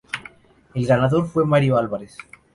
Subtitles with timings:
[0.73, 2.17] El ganador fue Mario Álvarez.